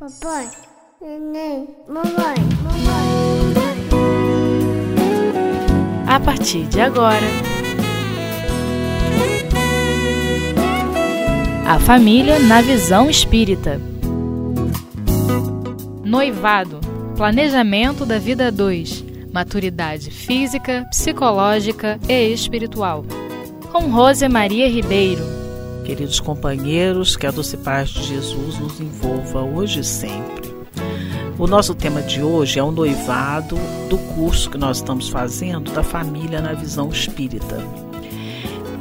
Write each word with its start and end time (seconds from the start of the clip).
Papai, 0.00 0.48
neném, 0.98 1.68
mamãe, 1.86 2.36
mamãe. 2.64 3.54
A 6.08 6.18
partir 6.18 6.64
de 6.68 6.80
agora, 6.80 7.26
a 11.68 11.78
família 11.80 12.38
na 12.38 12.62
visão 12.62 13.10
espírita. 13.10 13.78
Noivado, 16.02 16.80
planejamento 17.14 18.06
da 18.06 18.18
vida 18.18 18.50
2, 18.50 19.04
maturidade 19.30 20.10
física, 20.10 20.86
psicológica 20.88 22.00
e 22.08 22.32
espiritual. 22.32 23.04
Com 23.70 23.90
Rose 23.90 24.26
Maria 24.30 24.66
Ribeiro. 24.66 25.39
Queridos 25.84 26.20
companheiros, 26.20 27.16
que 27.16 27.26
a 27.26 27.30
doce 27.30 27.56
paz 27.56 27.88
de 27.88 28.02
Jesus 28.04 28.58
nos 28.58 28.80
envolva 28.80 29.42
hoje 29.42 29.80
e 29.80 29.84
sempre. 29.84 30.54
O 31.38 31.46
nosso 31.46 31.74
tema 31.74 32.02
de 32.02 32.22
hoje 32.22 32.58
é 32.58 32.62
o 32.62 32.70
noivado 32.70 33.56
do 33.88 33.96
curso 34.14 34.50
que 34.50 34.58
nós 34.58 34.76
estamos 34.76 35.08
fazendo 35.08 35.72
da 35.72 35.82
família 35.82 36.40
na 36.40 36.52
visão 36.52 36.90
espírita. 36.90 37.56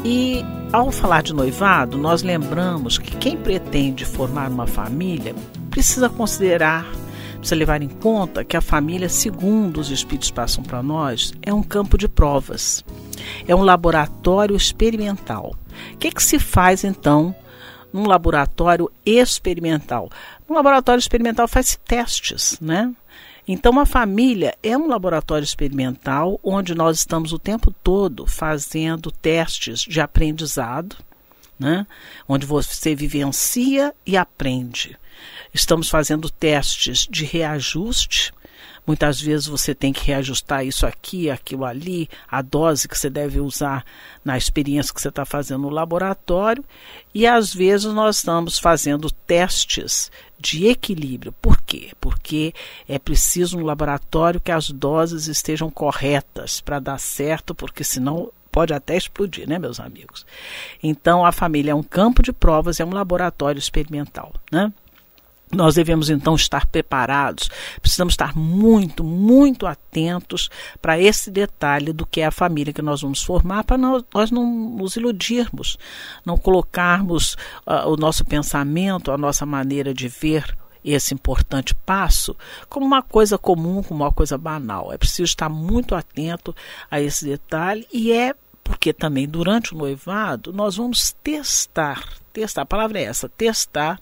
E 0.03 0.44
ao 0.72 0.91
falar 0.91 1.23
de 1.23 1.34
noivado, 1.34 1.98
nós 1.98 2.22
lembramos 2.22 2.98
que 2.98 3.16
quem 3.17 3.38
pretende 3.38 4.05
formar 4.05 4.50
uma 4.50 4.67
família 4.67 5.34
precisa 5.72 6.09
considerar, 6.09 6.86
precisa 7.38 7.55
levar 7.55 7.81
em 7.81 7.88
conta 7.88 8.44
que 8.44 8.58
a 8.58 8.61
família, 8.61 9.09
segundo 9.09 9.80
os 9.80 9.89
espíritos 9.89 10.30
passam 10.30 10.63
para 10.63 10.84
nós, 10.84 11.34
é 11.41 11.53
um 11.53 11.63
campo 11.63 11.97
de 11.97 12.08
provas, 12.08 12.84
é 13.47 13.55
um 13.55 13.63
laboratório 13.63 14.55
experimental 14.55 15.55
o 15.93 15.97
que, 15.97 16.11
que 16.11 16.23
se 16.23 16.39
faz 16.39 16.83
então 16.83 17.35
num 17.91 18.07
laboratório 18.07 18.91
experimental? 19.05 20.09
No 20.47 20.55
laboratório 20.55 20.99
experimental 20.99 21.47
faz 21.47 21.79
testes, 21.85 22.59
né? 22.59 22.93
Então, 23.52 23.79
a 23.79 23.85
família 23.85 24.55
é 24.61 24.77
um 24.77 24.88
laboratório 24.88 25.44
experimental 25.44 26.39
onde 26.44 26.75
nós 26.75 26.99
estamos 26.99 27.33
o 27.33 27.39
tempo 27.39 27.71
todo 27.83 28.27
fazendo 28.27 29.11
testes 29.11 29.80
de 29.80 29.99
aprendizado, 29.99 30.95
né? 31.58 31.88
onde 32.27 32.45
você 32.45 32.93
vivencia 32.93 33.91
e 34.05 34.16
aprende. 34.16 34.95
Estamos 35.52 35.89
fazendo 35.89 36.30
testes 36.30 37.08
de 37.09 37.25
reajuste, 37.25 38.31
Muitas 38.85 39.21
vezes 39.21 39.47
você 39.47 39.75
tem 39.75 39.93
que 39.93 40.05
reajustar 40.05 40.65
isso 40.65 40.85
aqui, 40.85 41.29
aquilo 41.29 41.65
ali, 41.65 42.09
a 42.27 42.41
dose 42.41 42.88
que 42.88 42.97
você 42.97 43.09
deve 43.09 43.39
usar 43.39 43.85
na 44.23 44.38
experiência 44.38 44.93
que 44.93 45.02
você 45.02 45.09
está 45.09 45.25
fazendo 45.25 45.61
no 45.61 45.69
laboratório. 45.69 46.63
E 47.13 47.27
às 47.27 47.53
vezes 47.53 47.91
nós 47.93 48.17
estamos 48.17 48.57
fazendo 48.57 49.11
testes 49.11 50.11
de 50.39 50.67
equilíbrio. 50.67 51.33
Por 51.33 51.59
quê? 51.61 51.91
Porque 51.99 52.53
é 52.87 52.97
preciso 52.97 53.57
no 53.57 53.65
laboratório 53.65 54.39
que 54.39 54.52
as 54.52 54.69
doses 54.69 55.27
estejam 55.27 55.69
corretas 55.69 56.61
para 56.61 56.80
dar 56.80 56.99
certo, 56.99 57.53
porque 57.53 57.83
senão 57.83 58.31
pode 58.52 58.73
até 58.73 58.97
explodir, 58.97 59.47
né, 59.47 59.59
meus 59.59 59.80
amigos? 59.80 60.25
Então 60.81 61.25
a 61.25 61.31
família 61.31 61.71
é 61.71 61.75
um 61.75 61.83
campo 61.83 62.23
de 62.23 62.33
provas, 62.33 62.80
é 62.80 62.85
um 62.85 62.93
laboratório 62.93 63.59
experimental, 63.59 64.33
né? 64.52 64.73
Nós 65.52 65.73
devemos 65.73 66.11
então 66.11 66.36
estar 66.36 66.67
preparados, 66.67 67.50
precisamos 67.81 68.14
estar 68.14 68.36
muito, 68.36 69.03
muito 69.03 69.66
atentos 69.66 70.47
para 70.80 71.00
esse 71.00 71.31
detalhe 71.31 71.92
do 71.92 72.05
que 72.05 72.22
é 72.22 72.28
a 72.28 72.31
família 72.31 72.72
que 72.72 72.83
nós 72.83 73.02
vamos 73.02 73.23
formar, 73.23 73.64
para 73.64 73.77
nós, 73.77 74.30
não 74.31 74.45
nos 74.77 74.95
iludirmos, 74.95 75.77
não 76.23 76.38
colocarmos 76.38 77.33
uh, 77.66 77.88
o 77.88 77.97
nosso 77.97 78.23
pensamento, 78.23 79.11
a 79.11 79.17
nossa 79.17 79.44
maneira 79.44 79.92
de 79.92 80.08
ver 80.08 80.55
esse 80.86 81.14
importante 81.14 81.73
passo 81.73 82.36
como 82.70 82.86
uma 82.86 83.02
coisa 83.02 83.38
comum, 83.38 83.81
como 83.81 84.03
uma 84.03 84.11
coisa 84.11 84.38
banal. 84.38 84.94
É 84.94 84.97
preciso 84.97 85.23
estar 85.23 85.50
muito 85.50 85.95
atento 85.95 86.55
a 86.89 87.02
esse 87.02 87.25
detalhe 87.25 87.88
e 87.92 88.11
é 88.11 88.36
porque 88.70 88.94
também 88.94 89.27
durante 89.27 89.73
o 89.73 89.77
noivado 89.77 90.54
nós 90.54 90.76
vamos 90.77 91.16
testar, 91.23 92.08
testar, 92.32 92.61
a 92.61 92.66
palavra 92.67 92.99
é 92.99 93.05
essa, 93.05 93.27
testar 93.27 93.99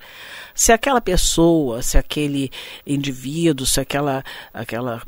se 0.53 0.73
aquela 0.73 0.99
pessoa, 0.99 1.81
se 1.81 1.97
aquele 1.97 2.51
indivíduo, 2.85 3.65
se 3.65 3.79
aquela, 3.79 4.25
aquela, 4.53 5.01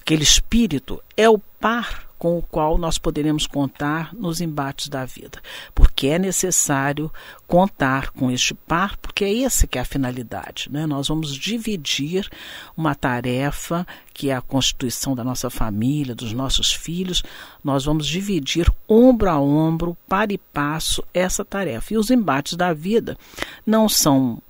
aquele 0.00 0.22
espírito 0.22 1.02
é 1.14 1.28
o 1.28 1.38
par 1.38 2.08
com 2.22 2.38
o 2.38 2.42
qual 2.42 2.78
nós 2.78 2.98
poderemos 2.98 3.48
contar 3.48 4.14
nos 4.14 4.40
embates 4.40 4.86
da 4.86 5.04
vida. 5.04 5.42
Porque 5.74 6.06
é 6.06 6.20
necessário 6.20 7.12
contar 7.48 8.10
com 8.10 8.30
este 8.30 8.54
par, 8.54 8.96
porque 8.98 9.24
é 9.24 9.42
essa 9.42 9.66
que 9.66 9.76
é 9.76 9.80
a 9.80 9.84
finalidade. 9.84 10.68
Né? 10.70 10.86
Nós 10.86 11.08
vamos 11.08 11.34
dividir 11.34 12.30
uma 12.76 12.94
tarefa 12.94 13.84
que 14.14 14.30
é 14.30 14.36
a 14.36 14.40
constituição 14.40 15.16
da 15.16 15.24
nossa 15.24 15.50
família, 15.50 16.14
dos 16.14 16.32
nossos 16.32 16.72
filhos, 16.72 17.24
nós 17.64 17.86
vamos 17.86 18.06
dividir 18.06 18.72
ombro 18.88 19.28
a 19.28 19.40
ombro, 19.40 19.96
para 20.06 20.32
e 20.32 20.38
passo, 20.38 21.02
essa 21.12 21.44
tarefa. 21.44 21.92
E 21.92 21.98
os 21.98 22.08
embates 22.08 22.54
da 22.54 22.72
vida 22.72 23.18
não 23.66 23.88
são 23.88 24.40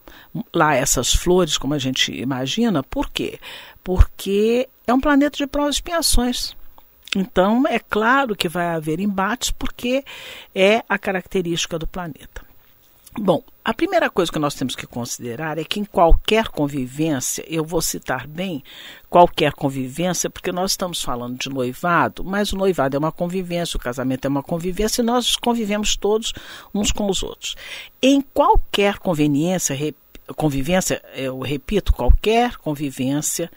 lá 0.54 0.75
essas 0.75 1.15
flores 1.15 1.56
como 1.56 1.72
a 1.72 1.78
gente 1.78 2.12
imagina, 2.12 2.83
por 2.83 3.09
quê? 3.09 3.41
Porque 3.83 4.69
é 4.87 4.93
um 4.93 5.00
planeta 5.00 5.39
de 5.39 5.47
provas 5.47 5.77
e 5.77 5.78
expiações. 5.78 6.54
Então, 7.14 7.64
é 7.68 7.78
claro 7.78 8.34
que 8.34 8.48
vai 8.48 8.66
haver 8.66 8.98
embates, 8.98 9.50
porque 9.50 10.04
é 10.54 10.82
a 10.88 10.98
característica 10.98 11.78
do 11.78 11.86
planeta. 11.86 12.42
Bom, 13.18 13.42
a 13.62 13.74
primeira 13.74 14.08
coisa 14.08 14.32
que 14.32 14.38
nós 14.38 14.54
temos 14.54 14.74
que 14.74 14.86
considerar 14.86 15.58
é 15.58 15.64
que 15.64 15.78
em 15.78 15.84
qualquer 15.84 16.48
convivência, 16.48 17.44
eu 17.46 17.62
vou 17.62 17.82
citar 17.82 18.26
bem 18.26 18.64
qualquer 19.10 19.52
convivência, 19.52 20.30
porque 20.30 20.50
nós 20.50 20.70
estamos 20.70 21.02
falando 21.02 21.38
de 21.38 21.50
noivado, 21.50 22.24
mas 22.24 22.54
o 22.54 22.56
noivado 22.56 22.96
é 22.96 22.98
uma 22.98 23.12
convivência, 23.12 23.76
o 23.76 23.80
casamento 23.80 24.24
é 24.24 24.28
uma 24.28 24.42
convivência 24.42 25.02
e 25.02 25.04
nós 25.04 25.36
convivemos 25.36 25.94
todos 25.94 26.32
uns 26.74 26.90
com 26.90 27.10
os 27.10 27.22
outros. 27.22 27.54
Em 28.00 28.22
qualquer 28.22 28.98
conveniência, 28.98 29.76
convivência, 30.34 31.02
eu 31.14 31.38
repito, 31.40 31.92
qualquer 31.92 32.56
convivência 32.56 33.50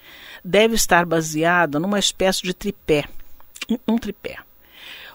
deve 0.43 0.75
estar 0.75 1.05
baseada 1.05 1.79
numa 1.79 1.97
espécie 1.97 2.43
de 2.43 2.53
tripé 2.53 3.05
um 3.87 3.97
tripé. 3.97 4.37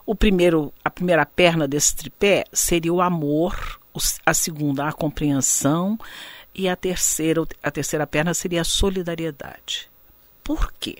O 0.04 0.14
primeiro, 0.14 0.72
a 0.84 0.90
primeira 0.90 1.24
perna 1.24 1.68
desse 1.68 1.94
tripé 1.94 2.44
seria 2.52 2.92
o 2.92 3.00
amor, 3.00 3.80
a 4.24 4.34
segunda 4.34 4.88
a 4.88 4.92
compreensão 4.92 5.98
e 6.54 6.68
a 6.68 6.76
terceira, 6.76 7.46
a 7.62 7.70
terceira 7.70 8.06
perna 8.06 8.34
seria 8.34 8.62
a 8.62 8.64
solidariedade. 8.64 9.88
Por 10.42 10.72
quê? 10.72 10.98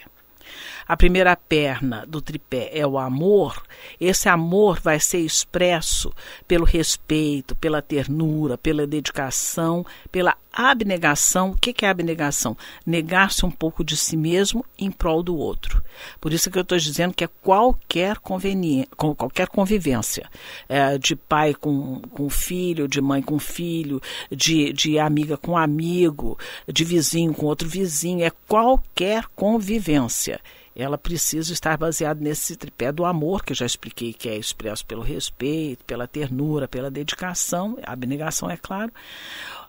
A 0.90 0.96
primeira 0.96 1.36
perna 1.36 2.04
do 2.04 2.20
tripé 2.20 2.68
é 2.76 2.84
o 2.84 2.98
amor. 2.98 3.62
Esse 4.00 4.28
amor 4.28 4.80
vai 4.80 4.98
ser 4.98 5.20
expresso 5.20 6.12
pelo 6.48 6.64
respeito, 6.64 7.54
pela 7.54 7.80
ternura, 7.80 8.58
pela 8.58 8.88
dedicação, 8.88 9.86
pela 10.10 10.36
abnegação. 10.52 11.52
O 11.52 11.56
que 11.56 11.86
é 11.86 11.88
abnegação? 11.88 12.56
Negar-se 12.84 13.46
um 13.46 13.52
pouco 13.52 13.84
de 13.84 13.96
si 13.96 14.16
mesmo 14.16 14.66
em 14.76 14.90
prol 14.90 15.22
do 15.22 15.36
outro. 15.36 15.80
Por 16.20 16.32
isso 16.32 16.50
que 16.50 16.58
eu 16.58 16.62
estou 16.62 16.76
dizendo 16.76 17.14
que 17.14 17.22
é 17.22 17.28
qualquer 17.40 18.18
conveniência, 18.18 18.88
qualquer 18.96 19.46
convivência, 19.46 20.28
é, 20.68 20.98
de 20.98 21.14
pai 21.14 21.54
com, 21.54 22.00
com 22.00 22.28
filho, 22.28 22.88
de 22.88 23.00
mãe 23.00 23.22
com 23.22 23.38
filho, 23.38 24.00
de, 24.28 24.72
de 24.72 24.98
amiga 24.98 25.36
com 25.36 25.56
amigo, 25.56 26.36
de 26.66 26.84
vizinho 26.84 27.32
com 27.32 27.46
outro 27.46 27.68
vizinho, 27.68 28.24
é 28.24 28.32
qualquer 28.48 29.26
convivência 29.36 30.40
ela 30.80 30.98
precisa 30.98 31.52
estar 31.52 31.76
baseada 31.76 32.20
nesse 32.20 32.56
tripé 32.56 32.90
do 32.90 33.04
amor, 33.04 33.44
que 33.44 33.52
eu 33.52 33.56
já 33.56 33.66
expliquei 33.66 34.12
que 34.12 34.28
é 34.28 34.36
expresso 34.36 34.84
pelo 34.86 35.02
respeito, 35.02 35.84
pela 35.84 36.08
ternura, 36.08 36.66
pela 36.66 36.90
dedicação, 36.90 37.78
a 37.84 37.92
abnegação, 37.92 38.50
é 38.50 38.56
claro. 38.56 38.92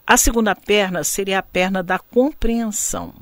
A 0.05 0.17
segunda 0.17 0.55
perna 0.55 1.03
seria 1.03 1.39
a 1.39 1.44
perna 1.44 1.83
da 1.83 2.00
compreensão. 2.00 3.13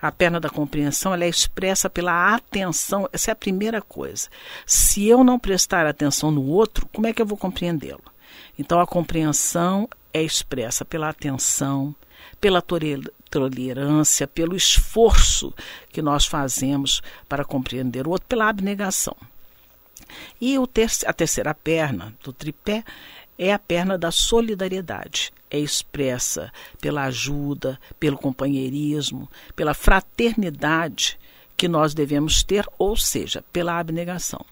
A 0.00 0.10
perna 0.10 0.40
da 0.40 0.48
compreensão 0.48 1.12
ela 1.12 1.24
é 1.24 1.28
expressa 1.28 1.90
pela 1.90 2.34
atenção, 2.34 3.08
essa 3.12 3.30
é 3.30 3.32
a 3.32 3.36
primeira 3.36 3.82
coisa. 3.82 4.28
Se 4.64 5.06
eu 5.06 5.22
não 5.22 5.38
prestar 5.38 5.86
atenção 5.86 6.30
no 6.30 6.46
outro, 6.46 6.88
como 6.92 7.06
é 7.06 7.12
que 7.12 7.20
eu 7.20 7.26
vou 7.26 7.36
compreendê-lo? 7.36 8.02
Então 8.58 8.80
a 8.80 8.86
compreensão 8.86 9.88
é 10.12 10.22
expressa 10.22 10.84
pela 10.84 11.08
atenção, 11.08 11.94
pela 12.40 12.62
tolerância, 13.30 14.26
pelo 14.26 14.56
esforço 14.56 15.54
que 15.92 16.02
nós 16.02 16.26
fazemos 16.26 17.02
para 17.28 17.44
compreender 17.44 18.06
o 18.06 18.10
outro, 18.10 18.26
pela 18.28 18.48
abnegação. 18.48 19.16
E 20.40 20.56
ter 20.72 20.90
a 21.06 21.12
terceira 21.12 21.54
perna 21.54 22.14
do 22.22 22.32
tripé 22.32 22.84
é 23.38 23.52
a 23.52 23.58
perna 23.58 23.96
da 23.96 24.10
solidariedade. 24.10 25.32
É 25.50 25.58
expressa 25.58 26.52
pela 26.80 27.04
ajuda, 27.04 27.78
pelo 27.98 28.18
companheirismo, 28.18 29.28
pela 29.56 29.74
fraternidade 29.74 31.18
que 31.56 31.68
nós 31.68 31.92
devemos 31.92 32.42
ter, 32.42 32.66
ou 32.78 32.96
seja, 32.96 33.44
pela 33.52 33.78
abnegação. 33.78 34.44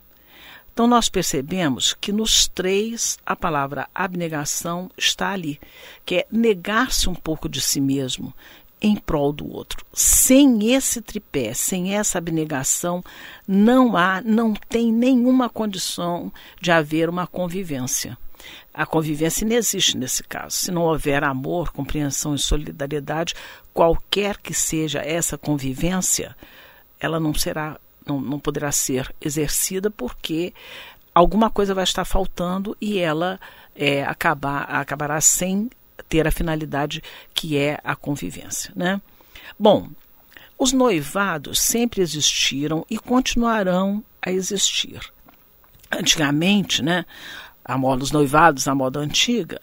Então, 0.79 0.87
nós 0.87 1.09
percebemos 1.09 1.93
que 1.93 2.13
nos 2.13 2.47
três 2.47 3.19
a 3.27 3.35
palavra 3.35 3.89
abnegação 3.93 4.89
está 4.97 5.31
ali, 5.31 5.59
que 6.07 6.19
é 6.19 6.27
negar-se 6.31 7.09
um 7.09 7.17
pouco 7.17 7.49
de 7.49 7.61
si 7.61 7.81
mesmo, 7.81 8.33
em 8.81 8.95
prol 8.95 9.33
do 9.33 9.53
outro. 9.53 9.85
Sem 9.93 10.73
esse 10.73 11.03
tripé, 11.03 11.53
sem 11.53 11.97
essa 11.97 12.19
abnegação, 12.19 13.03
não 13.45 13.97
há, 13.97 14.21
não 14.21 14.55
tem 14.55 14.93
nenhuma 14.93 15.49
condição 15.49 16.33
de 16.61 16.71
haver 16.71 17.09
uma 17.09 17.27
convivência. 17.27 18.17
A 18.73 18.87
convivência 18.87 19.45
não 19.45 19.57
existe 19.57 19.99
nesse 19.99 20.23
caso. 20.23 20.55
Se 20.59 20.71
não 20.71 20.83
houver 20.83 21.25
amor, 21.25 21.73
compreensão 21.73 22.37
e 22.37 22.39
solidariedade, 22.39 23.35
qualquer 23.75 24.39
que 24.39 24.55
seja 24.55 25.01
essa 25.01 25.37
convivência, 25.37 26.37
ela 27.01 27.19
não 27.19 27.35
será, 27.35 27.81
não, 28.09 28.21
não 28.21 28.41
poderá 28.41 28.73
ser 28.73 29.15
exercida 29.21 29.91
porque 29.91 30.55
alguma 31.15 31.51
coisa 31.51 31.75
vai 31.75 31.85
estar 31.85 32.05
faltando 32.05 32.77
e 32.81 32.99
ela 32.99 33.39
é, 33.75 34.05
acabar, 34.05 34.63
acabará 34.63 35.21
sem 35.21 35.71
ter 36.09 36.27
a 36.27 36.31
finalidade 36.31 37.03
que 37.35 37.57
é 37.57 37.79
a 37.85 37.95
convivência. 37.95 38.73
Né? 38.75 39.01
Bom, 39.59 39.89
os 40.59 40.73
noivados 40.73 41.61
sempre 41.61 42.03
existiram 42.03 42.85
e 42.91 42.99
continuarão 42.99 44.03
a 44.21 44.31
existir. 44.31 45.01
Antigamente, 45.91 46.83
né, 46.83 47.07
a 47.65 47.79
moda 47.79 48.01
dos 48.01 48.11
noivados, 48.11 48.67
a 48.67 48.75
moda 48.75 48.99
antiga, 48.99 49.61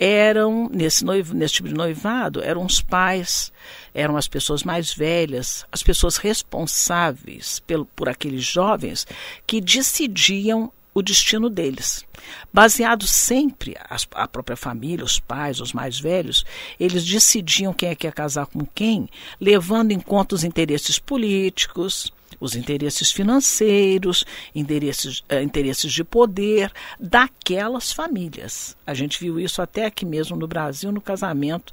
eram, 0.00 0.70
nesse, 0.72 1.04
noivo, 1.04 1.34
nesse 1.34 1.54
tipo 1.54 1.68
de 1.68 1.74
noivado, 1.74 2.42
eram 2.42 2.64
os 2.64 2.80
pais, 2.80 3.52
eram 3.92 4.16
as 4.16 4.26
pessoas 4.26 4.62
mais 4.62 4.94
velhas, 4.94 5.66
as 5.70 5.82
pessoas 5.82 6.16
responsáveis 6.16 7.60
pelo, 7.60 7.84
por 7.84 8.08
aqueles 8.08 8.42
jovens 8.42 9.06
que 9.46 9.60
decidiam 9.60 10.72
o 10.94 11.02
destino 11.02 11.50
deles. 11.50 12.02
Baseado 12.50 13.06
sempre 13.06 13.76
a, 13.78 13.96
a 14.22 14.26
própria 14.26 14.56
família, 14.56 15.04
os 15.04 15.18
pais, 15.18 15.60
os 15.60 15.74
mais 15.74 16.00
velhos, 16.00 16.46
eles 16.78 17.04
decidiam 17.04 17.74
quem 17.74 17.90
é 17.90 17.94
que 17.94 18.06
ia 18.06 18.12
casar 18.12 18.46
com 18.46 18.64
quem, 18.64 19.06
levando 19.38 19.92
em 19.92 20.00
conta 20.00 20.34
os 20.34 20.44
interesses 20.44 20.98
políticos, 20.98 22.10
os 22.38 22.54
interesses 22.54 23.10
financeiros, 23.10 24.24
interesses, 24.54 25.20
uh, 25.20 25.42
interesses 25.42 25.92
de 25.92 26.04
poder 26.04 26.72
daquelas 26.98 27.92
famílias. 27.92 28.76
A 28.86 28.94
gente 28.94 29.18
viu 29.18 29.40
isso 29.40 29.62
até 29.62 29.86
aqui 29.86 30.04
mesmo 30.04 30.36
no 30.36 30.46
Brasil, 30.46 30.92
no 30.92 31.00
casamento 31.00 31.72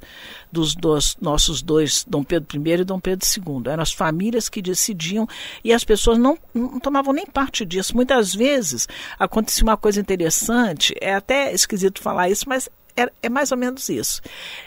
dos, 0.50 0.74
dos 0.74 1.16
nossos 1.20 1.62
dois, 1.62 2.04
Dom 2.08 2.24
Pedro 2.24 2.60
I 2.66 2.80
e 2.80 2.84
Dom 2.84 3.00
Pedro 3.00 3.26
II. 3.26 3.70
Eram 3.72 3.82
as 3.82 3.92
famílias 3.92 4.48
que 4.48 4.62
decidiam 4.62 5.28
e 5.62 5.72
as 5.72 5.84
pessoas 5.84 6.18
não, 6.18 6.38
não 6.54 6.80
tomavam 6.80 7.12
nem 7.12 7.26
parte 7.26 7.64
disso. 7.64 7.94
Muitas 7.94 8.34
vezes 8.34 8.88
acontecia 9.18 9.62
uma 9.64 9.76
coisa 9.76 10.00
interessante, 10.00 10.94
é 11.00 11.14
até 11.14 11.52
esquisito 11.52 12.00
falar 12.00 12.28
isso, 12.28 12.48
mas 12.48 12.68
é, 12.98 13.08
é, 13.22 13.28
mais 13.28 13.52
ou 13.52 13.58
menos 13.58 13.88
isso. 13.88 14.20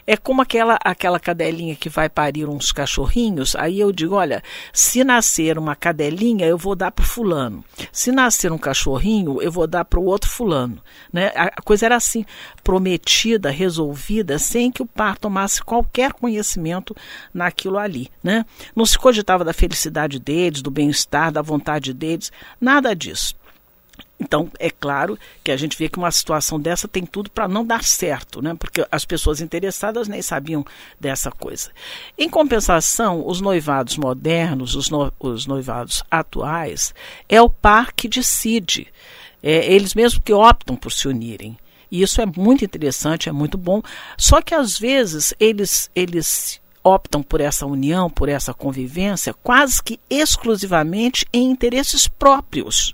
É 0.08 0.16
como 0.16 0.42
aquela, 0.42 0.78
aquela 0.84 1.20
cadelinha 1.20 1.76
que 1.76 1.90
vai 1.90 2.08
parir 2.08 2.48
uns 2.48 2.72
cachorrinhos. 2.72 3.56
Aí 3.58 3.80
eu 3.80 3.92
digo: 3.92 4.16
olha, 4.16 4.42
se 4.72 5.04
nascer 5.04 5.58
uma 5.58 5.76
cadelinha, 5.76 6.46
eu 6.46 6.58
vou 6.58 6.76
dar 6.76 6.92
para 6.92 7.04
fulano. 7.04 7.64
Se 7.92 8.12
nascer 8.12 8.52
um 8.52 8.58
cachorrinho, 8.58 9.42
eu 9.42 9.52
vou 9.52 9.68
dar 9.68 9.84
para 9.84 10.00
o 10.00 10.06
outro 10.06 10.30
fulano. 10.30 10.82
Né? 11.12 11.28
A, 11.36 11.46
a 11.58 11.62
coisa 11.62 11.86
era 11.86 11.98
assim, 11.98 12.26
prometida, 12.64 13.50
resolvida, 13.50 14.40
sem 14.40 14.72
que 14.72 14.82
o 14.82 14.86
par 14.86 15.18
tomasse 15.18 15.62
qualquer 15.62 16.14
conhecimento 16.14 16.96
naquilo 17.34 17.78
ali. 17.78 18.10
Né? 18.24 18.46
Não 18.74 18.86
se 18.86 18.98
cogitava 18.98 19.44
da 19.44 19.54
felicidade 19.54 20.20
deles, 20.20 20.62
do 20.62 20.72
bem-estar, 20.72 21.32
da 21.32 21.42
vontade 21.42 21.94
deles, 21.94 22.32
nada 22.60 22.96
disso. 22.96 23.36
Então, 24.22 24.52
é 24.60 24.70
claro 24.70 25.18
que 25.44 25.52
a 25.52 25.58
gente 25.58 25.76
vê 25.76 25.90
que 25.90 25.98
uma 25.98 26.12
situação 26.12 26.60
dessa 26.60 26.88
tem 26.88 27.08
tudo 27.08 27.32
para 27.32 27.48
não 27.48 27.66
dar 27.66 27.84
certo, 27.84 28.40
né? 28.40 28.54
porque 28.54 28.86
as 28.92 29.04
pessoas 29.04 29.42
interessadas 29.42 30.08
nem 30.08 30.22
sabiam 30.22 30.64
dessa 31.00 31.32
coisa. 31.32 31.72
Em 32.16 32.30
compensação, 32.30 33.28
os 33.28 33.42
noivados 33.42 33.98
modernos, 33.98 34.76
os, 34.76 34.92
no, 34.92 35.12
os 35.20 35.48
noivados 35.48 36.04
atuais, 36.12 36.94
é 37.28 37.42
o 37.42 37.50
par 37.50 37.94
que 37.94 38.08
decide. 38.08 38.88
É, 39.42 39.74
eles 39.74 39.96
mesmos 39.96 40.22
que 40.24 40.32
optam 40.32 40.76
por 40.76 40.92
se 40.92 41.08
unirem. 41.08 41.58
E 41.90 42.04
isso 42.04 42.22
é 42.22 42.26
muito 42.28 42.64
interessante, 42.64 43.28
é 43.28 43.32
muito 43.32 43.58
bom. 43.58 43.82
Só 44.16 44.40
que 44.40 44.54
às 44.54 44.78
vezes 44.78 45.34
eles, 45.40 45.90
eles 45.96 46.62
optam 46.84 47.24
por 47.24 47.42
essa 47.42 47.66
união, 47.66 48.08
por 48.08 48.30
essa 48.30 48.54
convivência, 48.54 49.34
quase 49.34 49.82
que 49.82 50.00
exclusivamente 50.12 51.26
em 51.34 51.50
interesses 51.50 52.08
próprios 52.08 52.94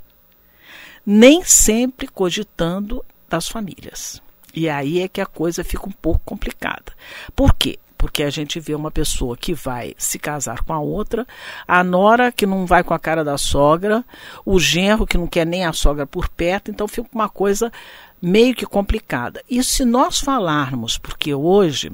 nem 1.09 1.41
sempre 1.41 2.05
cogitando 2.05 3.01
das 3.29 3.47
famílias. 3.47 4.21
E 4.53 4.67
aí 4.67 4.99
é 4.99 5.07
que 5.07 5.21
a 5.21 5.25
coisa 5.25 5.63
fica 5.63 5.87
um 5.87 5.91
pouco 5.91 6.19
complicada. 6.25 6.91
Por 7.33 7.53
quê? 7.53 7.79
Porque 7.97 8.23
a 8.23 8.29
gente 8.29 8.59
vê 8.59 8.75
uma 8.75 8.91
pessoa 8.91 9.37
que 9.37 9.53
vai 9.53 9.95
se 9.97 10.19
casar 10.19 10.63
com 10.63 10.73
a 10.73 10.81
outra, 10.81 11.25
a 11.65 11.81
nora 11.81 12.29
que 12.29 12.45
não 12.45 12.65
vai 12.65 12.83
com 12.83 12.93
a 12.93 12.99
cara 12.99 13.23
da 13.23 13.37
sogra, 13.37 14.03
o 14.45 14.59
genro 14.59 15.07
que 15.07 15.17
não 15.17 15.27
quer 15.27 15.45
nem 15.45 15.65
a 15.65 15.71
sogra 15.71 16.05
por 16.05 16.27
perto, 16.27 16.71
então 16.71 16.89
fica 16.89 17.07
uma 17.13 17.29
coisa 17.29 17.71
meio 18.21 18.53
que 18.53 18.65
complicada. 18.65 19.41
E 19.49 19.63
se 19.63 19.85
nós 19.85 20.19
falarmos, 20.19 20.97
porque 20.97 21.33
hoje 21.33 21.89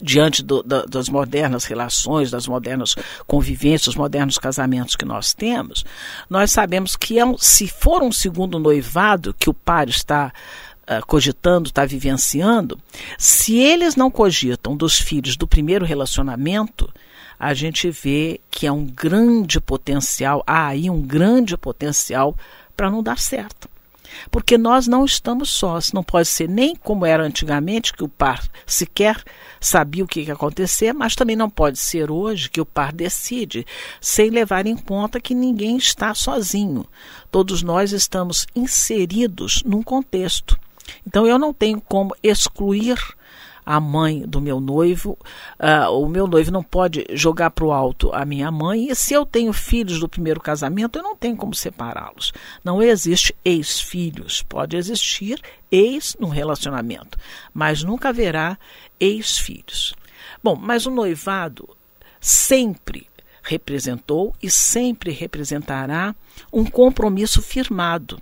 diante 0.00 0.42
do, 0.42 0.62
da, 0.62 0.84
das 0.84 1.08
modernas 1.08 1.64
relações, 1.64 2.30
das 2.30 2.46
modernas 2.46 2.94
convivências, 3.26 3.86
dos 3.86 3.96
modernos 3.96 4.38
casamentos 4.38 4.96
que 4.96 5.04
nós 5.04 5.32
temos, 5.34 5.84
nós 6.28 6.52
sabemos 6.52 6.96
que 6.96 7.18
é 7.18 7.24
um, 7.24 7.36
se 7.38 7.66
for 7.66 8.02
um 8.02 8.12
segundo 8.12 8.58
noivado 8.58 9.34
que 9.34 9.50
o 9.50 9.54
par 9.54 9.88
está 9.88 10.32
uh, 10.82 11.04
cogitando, 11.06 11.68
está 11.68 11.84
vivenciando, 11.84 12.78
se 13.18 13.58
eles 13.58 13.96
não 13.96 14.10
cogitam 14.10 14.76
dos 14.76 14.98
filhos 14.98 15.36
do 15.36 15.46
primeiro 15.46 15.84
relacionamento, 15.84 16.92
a 17.38 17.54
gente 17.54 17.90
vê 17.90 18.38
que 18.50 18.66
é 18.66 18.72
um 18.72 18.84
grande 18.84 19.60
potencial, 19.60 20.44
há 20.46 20.66
aí 20.66 20.90
um 20.90 21.00
grande 21.00 21.56
potencial 21.56 22.36
para 22.76 22.90
não 22.90 23.02
dar 23.02 23.18
certo. 23.18 23.69
Porque 24.30 24.56
nós 24.58 24.86
não 24.86 25.04
estamos 25.04 25.50
sós, 25.50 25.92
não 25.92 26.02
pode 26.02 26.28
ser 26.28 26.48
nem 26.48 26.74
como 26.74 27.06
era 27.06 27.22
antigamente, 27.22 27.92
que 27.92 28.04
o 28.04 28.08
par 28.08 28.42
sequer 28.66 29.22
sabia 29.60 30.04
o 30.04 30.06
que 30.06 30.20
ia 30.22 30.32
acontecer, 30.32 30.92
mas 30.92 31.14
também 31.14 31.36
não 31.36 31.50
pode 31.50 31.78
ser 31.78 32.10
hoje 32.10 32.50
que 32.50 32.60
o 32.60 32.66
par 32.66 32.92
decide, 32.92 33.66
sem 34.00 34.30
levar 34.30 34.66
em 34.66 34.76
conta 34.76 35.20
que 35.20 35.34
ninguém 35.34 35.76
está 35.76 36.14
sozinho. 36.14 36.86
Todos 37.30 37.62
nós 37.62 37.92
estamos 37.92 38.46
inseridos 38.54 39.62
num 39.64 39.82
contexto. 39.82 40.58
Então 41.06 41.26
eu 41.26 41.38
não 41.38 41.52
tenho 41.52 41.80
como 41.80 42.14
excluir 42.22 42.98
a 43.64 43.80
mãe 43.80 44.22
do 44.26 44.40
meu 44.40 44.60
noivo, 44.60 45.18
uh, 45.58 45.90
o 45.90 46.08
meu 46.08 46.26
noivo 46.26 46.50
não 46.50 46.62
pode 46.62 47.06
jogar 47.12 47.50
para 47.50 47.64
o 47.64 47.72
alto 47.72 48.10
a 48.12 48.24
minha 48.24 48.50
mãe, 48.50 48.90
e 48.90 48.94
se 48.94 49.14
eu 49.14 49.24
tenho 49.24 49.52
filhos 49.52 50.00
do 50.00 50.08
primeiro 50.08 50.40
casamento, 50.40 50.98
eu 50.98 51.02
não 51.02 51.16
tenho 51.16 51.36
como 51.36 51.54
separá-los. 51.54 52.32
Não 52.64 52.82
existe 52.82 53.34
ex-filhos, 53.44 54.42
pode 54.42 54.76
existir 54.76 55.40
ex 55.70 56.16
no 56.18 56.28
relacionamento, 56.28 57.18
mas 57.52 57.82
nunca 57.82 58.08
haverá 58.08 58.58
ex-filhos. 58.98 59.94
Bom, 60.42 60.56
mas 60.56 60.86
o 60.86 60.90
noivado 60.90 61.68
sempre 62.20 63.06
representou 63.42 64.34
e 64.42 64.50
sempre 64.50 65.10
representará 65.10 66.14
um 66.52 66.64
compromisso 66.64 67.40
firmado 67.40 68.20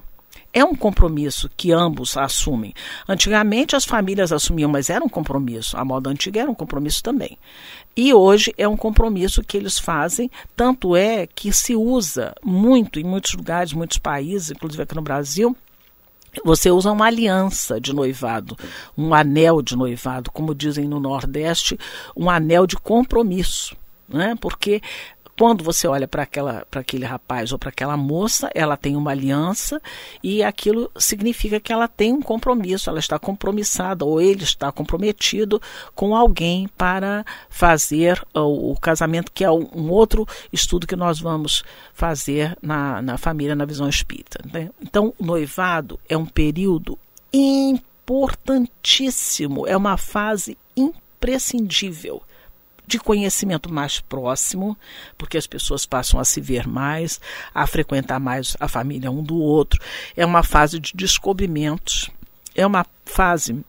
é 0.52 0.64
um 0.64 0.75
compromisso 0.75 1.50
que 1.57 1.73
ambos 1.73 2.17
assumem. 2.17 2.75
Antigamente 3.09 3.76
as 3.76 3.85
famílias 3.85 4.33
assumiam, 4.33 4.71
mas 4.71 4.90
era 4.90 5.05
um 5.05 5.09
compromisso. 5.09 5.76
A 5.76 5.85
moda 5.85 6.11
antiga 6.11 6.40
era 6.40 6.50
um 6.50 6.55
compromisso 6.55 7.02
também. 7.02 7.38
E 7.97 8.14
hoje 8.14 8.55
é 8.57 8.67
um 8.67 8.76
compromisso 8.76 9.43
que 9.43 9.57
eles 9.57 9.78
fazem, 9.78 10.31
tanto 10.57 10.95
é 10.95 11.26
que 11.26 11.52
se 11.52 11.75
usa 11.75 12.35
muito 12.45 13.00
em 13.00 13.05
muitos 13.05 13.35
lugares, 13.35 13.73
muitos 13.73 13.99
países, 13.99 14.50
inclusive 14.50 14.83
aqui 14.83 14.95
no 14.95 15.02
Brasil, 15.02 15.57
você 16.45 16.71
usa 16.71 16.93
uma 16.93 17.07
aliança 17.07 17.81
de 17.81 17.93
noivado, 17.93 18.57
um 18.97 19.14
anel 19.14 19.62
de 19.62 19.76
noivado, 19.76 20.31
como 20.31 20.55
dizem 20.55 20.87
no 20.87 21.00
Nordeste, 21.00 21.78
um 22.17 22.31
anel 22.31 22.67
de 22.67 22.76
compromisso. 22.76 23.76
Né? 24.09 24.35
Porque 24.40 24.81
quando 25.38 25.62
você 25.62 25.87
olha 25.87 26.09
para 26.09 26.25
aquele 26.25 27.04
rapaz 27.04 27.52
ou 27.52 27.59
para 27.59 27.68
aquela 27.68 27.95
moça, 27.97 28.50
ela 28.54 28.76
tem 28.76 28.97
uma 28.97 29.12
aliança 29.12 29.80
e 30.23 30.42
aquilo 30.42 30.90
significa 30.97 31.61
que 31.61 31.73
ela 31.73 31.87
tem 31.87 32.12
um 32.12 32.21
compromisso, 32.21 32.90
ela 32.90 32.99
está 32.99 33.21
compromissada 33.21 34.04
ou 34.04 34.21
ele 34.21 34.42
está 34.42 34.73
comprometido 34.73 35.62
com 35.95 36.16
alguém 36.16 36.68
para 36.76 37.25
fazer 37.49 38.21
o, 38.35 38.73
o 38.73 38.80
casamento, 38.80 39.30
que 39.30 39.45
é 39.45 39.50
um, 39.50 39.88
outro 39.90 40.26
estudo 40.52 40.88
que 40.88 40.97
nós 40.97 41.21
vamos 41.21 41.62
fazer 41.95 42.59
na, 42.61 43.00
na 43.00 43.16
família, 43.16 43.54
na 43.54 43.64
visão 43.64 43.88
espírita. 43.88 44.40
Né? 44.52 44.71
Então, 44.83 45.14
o 45.18 45.25
noivado 45.25 46.00
é 46.09 46.16
um 46.16 46.26
período 46.26 46.99
importantíssimo, 47.33 49.68
é 49.68 49.76
uma 49.76 49.97
fase 49.97 50.59
imprescindível 50.76 52.21
de 52.88 52.99
conhecimento 52.99 53.73
mais 53.73 54.00
próximo, 54.00 54.76
porque 55.16 55.37
as 55.37 55.47
pessoas 55.47 55.85
passam 55.85 56.18
a 56.18 56.25
se 56.25 56.40
ver 56.40 56.66
mais, 56.66 57.21
a 57.54 57.66
frequentar 57.66 58.18
mais 58.18 58.57
a 58.59 58.66
família 58.66 59.11
um 59.11 59.23
do 59.23 59.37
outro. 59.37 59.80
É 60.16 60.25
uma 60.25 60.42
fase 60.42 60.80
de 60.80 60.92
descobrimentos, 60.95 62.11
é 62.54 62.66
uma 62.66 62.85
fase 63.04 63.62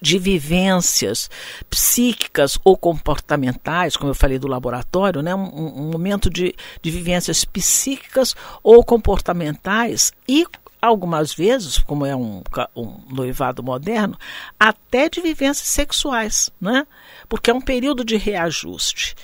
de 0.00 0.18
vivências 0.18 1.28
psíquicas 1.68 2.58
ou 2.62 2.76
comportamentais, 2.76 3.96
como 3.96 4.10
eu 4.10 4.14
falei 4.14 4.38
do 4.38 4.46
laboratório, 4.46 5.22
né? 5.22 5.34
um, 5.34 5.88
um 5.88 5.90
momento 5.90 6.30
de, 6.30 6.54
de 6.80 6.90
vivências 6.90 7.44
psíquicas 7.44 8.36
ou 8.62 8.84
comportamentais 8.84 10.12
e 10.28 10.46
algumas 10.86 11.32
vezes, 11.32 11.78
como 11.78 12.06
é 12.06 12.14
um, 12.14 12.42
um, 12.74 13.00
noivado 13.10 13.62
moderno, 13.62 14.18
até 14.58 15.08
de 15.08 15.20
vivências 15.20 15.68
sexuais, 15.68 16.50
né? 16.60 16.86
Porque 17.28 17.50
é 17.50 17.54
um 17.54 17.60
período 17.60 18.04
de 18.04 18.16
reajuste. 18.16 19.14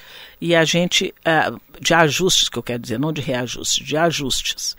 E 0.45 0.57
a 0.57 0.65
gente, 0.65 1.15
uh, 1.21 1.61
de 1.81 1.95
ajustes, 1.95 2.49
que 2.49 2.59
eu 2.59 2.65
quero 2.65 2.83
dizer, 2.83 2.99
não 2.99 3.13
de 3.13 3.21
reajuste, 3.21 3.85
de 3.85 3.97
ajustes. 3.97 4.77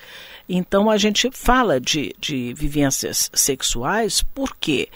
Então 0.50 0.90
a 0.90 0.98
gente 0.98 1.30
fala 1.32 1.80
de, 1.80 2.14
de 2.20 2.54
vivências 2.54 3.32
sexuais, 3.34 4.22
por 4.22 4.58
quê? 4.58 4.90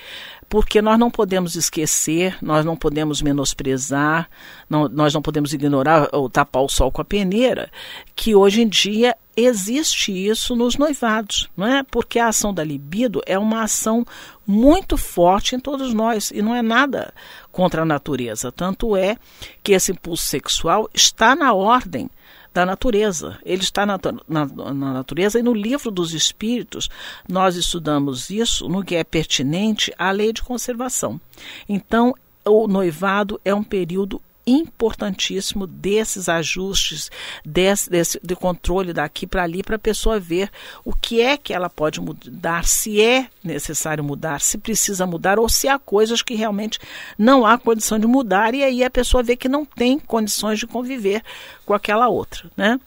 porque 0.49 0.81
nós 0.81 0.97
não 0.97 1.11
podemos 1.11 1.55
esquecer, 1.55 2.37
nós 2.41 2.63
não 2.63 2.75
podemos 2.75 3.21
menosprezar, 3.21 4.29
não, 4.69 4.87
nós 4.87 5.13
não 5.13 5.21
podemos 5.21 5.53
ignorar 5.53 6.07
ou 6.13 6.29
tapar 6.29 6.63
o 6.63 6.69
sol 6.69 6.91
com 6.91 7.01
a 7.01 7.05
peneira, 7.05 7.69
que 8.15 8.33
hoje 8.33 8.61
em 8.61 8.67
dia 8.67 9.15
existe 9.35 10.11
isso 10.11 10.55
nos 10.55 10.77
noivados, 10.77 11.49
não 11.55 11.67
é? 11.67 11.83
Porque 11.83 12.17
a 12.17 12.29
ação 12.29 12.53
da 12.53 12.63
libido 12.63 13.21
é 13.25 13.37
uma 13.37 13.63
ação 13.63 14.05
muito 14.47 14.95
forte 14.95 15.55
em 15.55 15.59
todos 15.59 15.93
nós 15.93 16.31
e 16.31 16.41
não 16.41 16.55
é 16.55 16.61
nada 16.61 17.13
contra 17.51 17.81
a 17.81 17.85
natureza. 17.85 18.49
Tanto 18.49 18.95
é 18.95 19.17
que 19.61 19.73
esse 19.73 19.91
impulso 19.91 20.23
sexual 20.23 20.89
está 20.93 21.35
na 21.35 21.53
ordem 21.53 22.09
da 22.53 22.65
natureza. 22.65 23.37
Ele 23.45 23.61
está 23.61 23.85
na, 23.85 23.99
na, 24.27 24.45
na, 24.45 24.93
natureza 24.93 25.37
e 25.37 25.43
no 25.43 25.53
livro 25.53 25.91
dos 25.91 26.13
Espíritos 26.13 26.89
nós 27.27 27.55
estudamos 27.55 28.29
isso 28.29 28.69
no 28.69 28.83
que 28.83 28.95
é 28.95 29.03
pertinente 29.03 29.93
à 29.97 30.09
lei 30.11 30.31
de 30.31 30.41
conservação. 30.41 31.19
Então, 31.67 32.15
o 32.45 32.67
noivado 32.67 33.39
é 33.43 33.53
um 33.53 33.63
período 33.63 34.21
importantíssimo 34.47 35.67
desses 35.67 36.29
ajustes, 36.29 37.11
desse, 37.45 37.89
desse 37.89 38.19
de 38.23 38.35
controle 38.35 38.93
daqui 38.93 39.27
para 39.27 39.43
ali, 39.43 39.61
para 39.61 39.75
a 39.75 39.79
pessoa 39.79 40.19
ver 40.19 40.49
o 40.85 40.93
que 40.93 41.21
é 41.21 41.35
que 41.37 41.53
ela 41.53 41.69
pode 41.69 41.99
mudar, 41.99 42.65
se 42.65 43.01
é 43.01 43.27
necessário 43.43 44.03
mudar, 44.03 44.39
se 44.39 44.57
precisa 44.57 45.05
mudar, 45.05 45.37
ou 45.37 45.49
se 45.49 45.67
há 45.67 45.77
coisas 45.77 46.21
que 46.21 46.33
realmente 46.33 46.79
não 47.17 47.45
há 47.45 47.57
condição 47.57 47.99
de 47.99 48.07
mudar, 48.07 48.55
e 48.55 48.63
aí 48.63 48.83
a 48.83 48.89
pessoa 48.89 49.21
vê 49.21 49.35
que 49.35 49.49
não 49.49 49.65
tem 49.65 49.99
condições 49.99 50.59
de 50.59 50.65
conviver 50.65 51.21
com 51.65 51.73
aquela 51.73 52.07
outra, 52.07 52.49
né? 52.55 52.79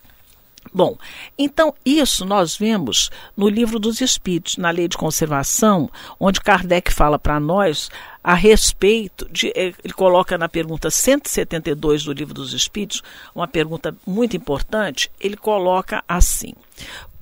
Bom, 0.73 0.97
então 1.37 1.75
isso 1.85 2.25
nós 2.25 2.57
vemos 2.57 3.11
no 3.37 3.49
livro 3.49 3.79
dos 3.79 4.01
Espíritos, 4.01 4.57
na 4.57 4.71
lei 4.71 4.87
de 4.87 4.97
conservação, 4.97 5.91
onde 6.19 6.41
Kardec 6.41 6.93
fala 6.93 7.19
para 7.19 7.41
nós 7.41 7.91
a 8.23 8.35
respeito 8.35 9.29
de. 9.31 9.49
Eh, 9.49 9.75
ele 9.83 9.93
coloca 9.93 10.39
na 10.39 10.49
pergunta 10.49 10.89
172 10.89 12.05
do 12.05 12.13
livro 12.13 12.35
dos 12.35 12.53
Espíritos, 12.53 13.03
uma 13.35 13.49
pergunta 13.49 13.95
muito 14.07 14.37
importante. 14.37 15.11
Ele 15.21 15.37
coloca 15.37 16.05
assim: 16.07 16.55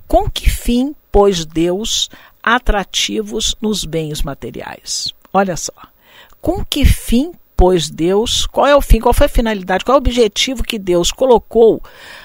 Com 0.07 0.29
que 0.29 0.47
fim 0.47 0.95
pôs 1.11 1.43
Deus 1.43 2.09
atrativos 2.43 3.55
nos 3.59 3.83
bens 3.83 4.21
materiais? 4.21 5.11
Olha 5.33 5.57
só. 5.57 5.73
Com 6.39 6.63
que 6.63 6.85
fim 6.85 7.33
pôs 7.59 7.89
Deus, 7.89 8.45
qual 8.45 8.65
é 8.65 8.73
o 8.73 8.79
fim, 8.79 9.01
qual 9.01 9.13
foi 9.13 9.25
a 9.25 9.29
finalidade, 9.29 9.83
qual 9.83 9.95
é 9.95 9.97
o 9.97 10.01
objetivo 10.01 10.63
que 10.63 10.79
Deus 10.79 11.11
colocou 11.11 11.83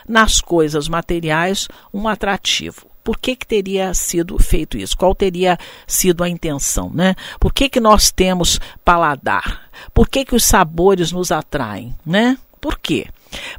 nas 0.08 0.40
coisas 0.40 0.86
materiais 0.86 1.66
um 1.92 2.06
atrativo. 2.06 2.86
Por 3.02 3.18
que, 3.18 3.34
que 3.34 3.44
teria 3.44 3.92
sido 3.94 4.38
feito 4.38 4.78
isso? 4.78 4.96
Qual 4.96 5.12
teria 5.12 5.58
sido 5.88 6.22
a 6.22 6.28
intenção? 6.28 6.88
Né? 6.94 7.16
Por 7.40 7.52
que, 7.52 7.68
que 7.68 7.80
nós 7.80 8.12
temos 8.12 8.60
paladar? 8.84 9.62
Por 9.92 10.08
que, 10.08 10.24
que 10.24 10.36
os 10.36 10.44
sabores 10.44 11.10
nos 11.10 11.32
atraem? 11.32 11.92
Né? 12.06 12.38
Por 12.60 12.78
quê? 12.78 13.08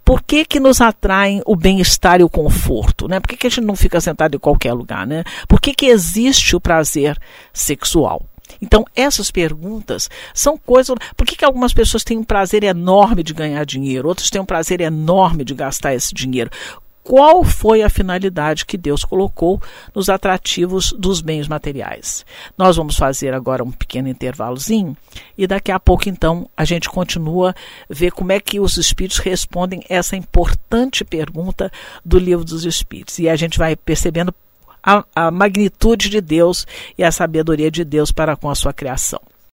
Por 0.05 0.23
que, 0.23 0.45
que 0.45 0.61
nos 0.61 0.79
atraem 0.79 1.41
o 1.45 1.57
bem-estar 1.57 2.21
e 2.21 2.23
o 2.23 2.29
conforto? 2.29 3.09
Né? 3.09 3.19
Por 3.19 3.27
que, 3.27 3.35
que 3.35 3.47
a 3.47 3.49
gente 3.49 3.65
não 3.65 3.75
fica 3.75 3.99
sentado 3.99 4.37
em 4.37 4.39
qualquer 4.39 4.71
lugar? 4.71 5.05
Né? 5.05 5.25
Por 5.45 5.59
que, 5.59 5.73
que 5.73 5.87
existe 5.87 6.55
o 6.55 6.61
prazer 6.61 7.19
sexual? 7.51 8.25
Então, 8.61 8.85
essas 8.95 9.31
perguntas 9.31 10.09
são 10.33 10.57
coisas. 10.57 10.95
Por 11.15 11.25
que, 11.25 11.35
que 11.35 11.45
algumas 11.45 11.73
pessoas 11.73 12.03
têm 12.03 12.17
um 12.17 12.23
prazer 12.23 12.63
enorme 12.63 13.23
de 13.23 13.33
ganhar 13.33 13.65
dinheiro, 13.65 14.07
outras 14.07 14.29
têm 14.29 14.41
um 14.41 14.45
prazer 14.45 14.81
enorme 14.81 15.43
de 15.43 15.53
gastar 15.53 15.93
esse 15.93 16.13
dinheiro? 16.13 16.49
Qual 17.05 17.43
foi 17.43 17.83
a 17.83 17.89
finalidade 17.89 18.65
que 18.65 18.75
Deus 18.75 19.05
colocou 19.05 19.61
nos 19.93 20.09
atrativos 20.09 20.91
dos 20.97 21.21
bens 21.21 21.47
materiais? 21.47 22.25
Nós 22.57 22.77
vamos 22.77 22.97
fazer 22.97 23.31
agora 23.31 23.63
um 23.63 23.71
pequeno 23.71 24.07
intervalozinho 24.07 24.97
e 25.37 25.45
daqui 25.45 25.71
a 25.71 25.79
pouco, 25.79 26.09
então, 26.09 26.49
a 26.57 26.65
gente 26.65 26.89
continua 26.89 27.53
ver 27.87 28.11
como 28.11 28.31
é 28.31 28.39
que 28.39 28.59
os 28.59 28.77
espíritos 28.77 29.19
respondem 29.19 29.83
essa 29.87 30.15
importante 30.15 31.05
pergunta 31.05 31.71
do 32.03 32.17
livro 32.17 32.43
dos 32.43 32.65
espíritos. 32.65 33.19
E 33.19 33.29
a 33.29 33.35
gente 33.35 33.59
vai 33.59 33.75
percebendo 33.75 34.33
a, 34.85 35.03
a 35.15 35.31
magnitude 35.31 36.09
de 36.09 36.21
Deus 36.21 36.67
e 36.97 37.03
a 37.03 37.11
sabedoria 37.11 37.71
de 37.71 37.83
Deus 37.83 38.11
para 38.11 38.35
com 38.35 38.49
a 38.49 38.55
sua 38.55 38.71
criação. 38.71 39.19